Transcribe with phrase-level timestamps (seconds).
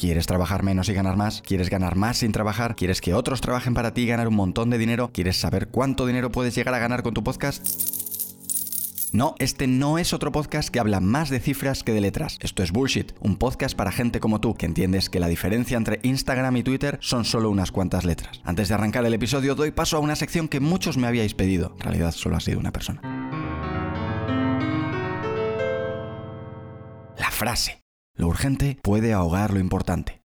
[0.00, 1.42] ¿Quieres trabajar menos y ganar más?
[1.42, 2.74] ¿Quieres ganar más sin trabajar?
[2.74, 5.10] ¿Quieres que otros trabajen para ti y ganar un montón de dinero?
[5.12, 7.62] ¿Quieres saber cuánto dinero puedes llegar a ganar con tu podcast?
[9.12, 12.38] No, este no es otro podcast que habla más de cifras que de letras.
[12.40, 16.00] Esto es Bullshit, un podcast para gente como tú, que entiendes que la diferencia entre
[16.02, 18.40] Instagram y Twitter son solo unas cuantas letras.
[18.42, 21.74] Antes de arrancar el episodio, doy paso a una sección que muchos me habíais pedido.
[21.74, 23.02] En realidad solo ha sido una persona.
[27.18, 27.79] La frase.
[28.20, 30.20] Lo urgente puede ahogar lo importante.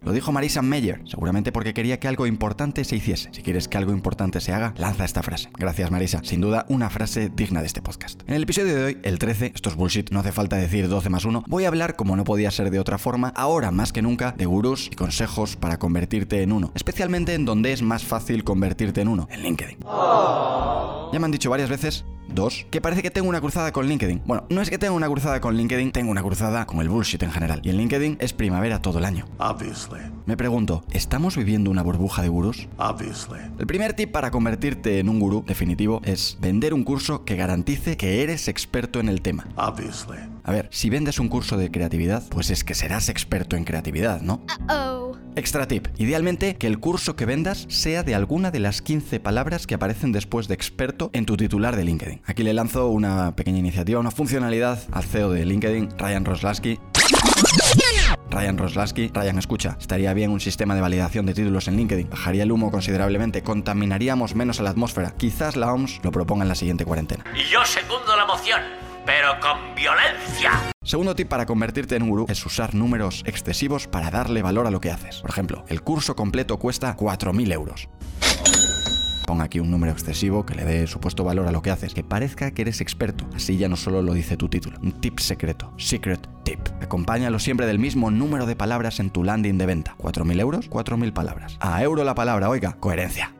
[0.00, 3.28] Lo dijo Marisa Meyer, seguramente porque quería que algo importante se hiciese.
[3.32, 5.50] Si quieres que algo importante se haga, lanza esta frase.
[5.58, 8.22] Gracias Marisa, sin duda una frase digna de este podcast.
[8.26, 11.10] En el episodio de hoy, el 13, esto es bullshit, no hace falta decir 12
[11.10, 14.00] más 1, voy a hablar, como no podía ser de otra forma, ahora más que
[14.00, 16.72] nunca, de gurús y consejos para convertirte en uno.
[16.74, 19.80] Especialmente en donde es más fácil convertirte en uno, en LinkedIn.
[19.80, 24.22] Ya me han dicho varias veces Dos, que parece que tengo una cruzada con LinkedIn.
[24.24, 27.22] Bueno, no es que tenga una cruzada con LinkedIn, tengo una cruzada con el bullshit
[27.22, 27.60] en general.
[27.62, 29.26] Y en LinkedIn es primavera todo el año.
[29.38, 30.00] Obviously.
[30.26, 32.68] Me pregunto, ¿estamos viviendo una burbuja de gurús?
[32.78, 33.40] Obviously.
[33.58, 37.96] El primer tip para convertirte en un gurú definitivo es vender un curso que garantice
[37.96, 39.46] que eres experto en el tema.
[39.56, 40.18] Obviously.
[40.42, 44.20] A ver, si vendes un curso de creatividad, pues es que serás experto en creatividad,
[44.20, 44.42] ¿no?
[44.68, 45.03] Uh-oh.
[45.36, 45.88] Extra tip.
[45.98, 50.12] Idealmente que el curso que vendas sea de alguna de las 15 palabras que aparecen
[50.12, 52.22] después de experto en tu titular de LinkedIn.
[52.24, 56.78] Aquí le lanzo una pequeña iniciativa, una funcionalidad al CEO de LinkedIn, Ryan Roslaski.
[58.30, 62.42] Ryan Roslaski, Ryan escucha, estaría bien un sistema de validación de títulos en LinkedIn, bajaría
[62.42, 65.14] el humo considerablemente, contaminaríamos menos a la atmósfera.
[65.16, 67.24] Quizás la OMS lo proponga en la siguiente cuarentena.
[67.34, 68.60] Y yo segundo la moción,
[69.04, 70.52] pero con violencia.
[70.82, 74.70] Segundo tip para convertirte en un gurú es usar números excesivos para darle valor a
[74.70, 75.20] lo que haces.
[75.20, 77.88] Por ejemplo, el curso completo cuesta 4.000 euros.
[79.26, 82.04] Ponga aquí un número excesivo que le dé supuesto valor a lo que haces, que
[82.04, 83.26] parezca que eres experto.
[83.34, 84.78] Así ya no solo lo dice tu título.
[84.82, 85.72] Un tip secreto.
[85.78, 86.60] Secret tip.
[86.82, 89.96] Acompáñalo siempre del mismo número de palabras en tu landing de venta.
[89.98, 91.56] 4.000 euros, 4.000 palabras.
[91.60, 93.33] A euro la palabra, oiga, coherencia.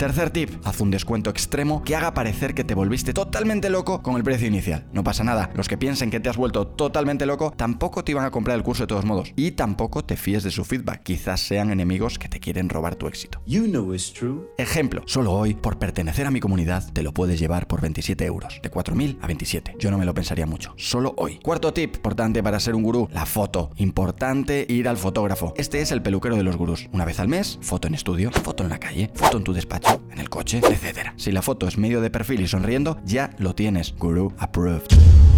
[0.00, 4.16] Tercer tip, haz un descuento extremo que haga parecer que te volviste totalmente loco con
[4.16, 4.86] el precio inicial.
[4.94, 8.24] No pasa nada, los que piensen que te has vuelto totalmente loco tampoco te iban
[8.24, 9.34] a comprar el curso de todos modos.
[9.36, 13.08] Y tampoco te fíes de su feedback, quizás sean enemigos que te quieren robar tu
[13.08, 13.42] éxito.
[13.44, 14.48] You know it's true.
[14.56, 18.58] Ejemplo, solo hoy, por pertenecer a mi comunidad, te lo puedes llevar por 27 euros,
[18.62, 19.76] de 4.000 a 27.
[19.78, 21.40] Yo no me lo pensaría mucho, solo hoy.
[21.42, 23.70] Cuarto tip, importante para ser un gurú, la foto.
[23.76, 25.52] Importante ir al fotógrafo.
[25.58, 26.88] Este es el peluquero de los gurús.
[26.90, 29.89] Una vez al mes, foto en estudio, foto en la calle, foto en tu despacho,
[30.10, 31.10] en el coche, etc.
[31.16, 33.94] Si la foto es medio de perfil y sonriendo, ya lo tienes.
[33.96, 35.29] Guru approved.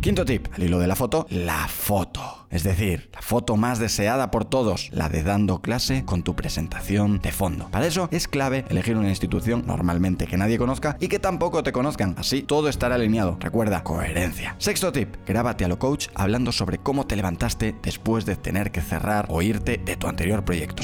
[0.00, 2.46] Quinto tip, al hilo de la foto, la foto.
[2.50, 7.20] Es decir, la foto más deseada por todos, la de dando clase con tu presentación
[7.20, 7.68] de fondo.
[7.70, 11.70] Para eso es clave elegir una institución normalmente que nadie conozca y que tampoco te
[11.70, 12.16] conozcan.
[12.18, 13.36] Así todo estará alineado.
[13.38, 14.56] Recuerda, coherencia.
[14.58, 18.80] Sexto tip, grábate a lo coach hablando sobre cómo te levantaste después de tener que
[18.80, 20.82] cerrar o irte de tu anterior proyecto.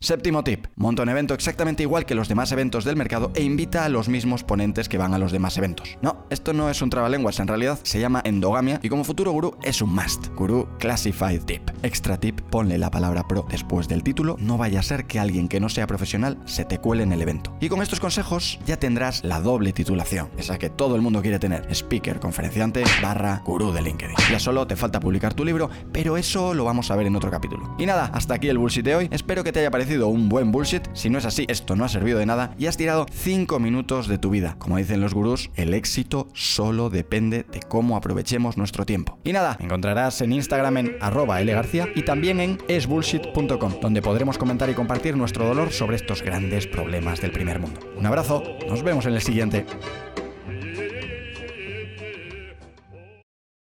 [0.00, 3.86] Séptimo tip, monta un evento exactamente igual que los demás eventos del mercado e invita
[3.86, 5.96] a los mismos ponentes que van a los demás eventos.
[6.02, 9.56] No, esto no es un trabalenguas, en realidad se llama endogamia y como futuro gurú
[9.62, 10.28] es un must.
[10.34, 11.70] Gurú Classified Tip.
[11.82, 15.48] Extra tip, ponle la palabra pro después del título, no vaya a ser que alguien
[15.48, 17.56] que no sea profesional se te cuele en el evento.
[17.60, 21.38] Y con estos consejos ya tendrás la doble titulación, esa que todo el mundo quiere
[21.38, 24.16] tener, speaker, conferenciante, barra gurú de LinkedIn.
[24.30, 27.30] Ya solo te falta publicar tu libro, pero eso lo vamos a ver en otro
[27.30, 27.74] capítulo.
[27.78, 30.52] Y nada, hasta aquí el bullshit de hoy, espero que te haya parecido un buen
[30.52, 33.58] bullshit, si no es así, esto no ha servido de nada y has tirado 5
[33.58, 34.56] minutos de tu vida.
[34.58, 39.18] Como dicen los gurús, el éxito solo depende de cómo aprovechemos nuestro tiempo.
[39.24, 44.70] Y nada, encontrarás en Instagram en arroba lgarcía y también en esbullshit.com, donde podremos comentar
[44.70, 47.80] y compartir nuestro dolor sobre estos grandes problemas del primer mundo.
[47.96, 49.66] Un abrazo, nos vemos en el siguiente.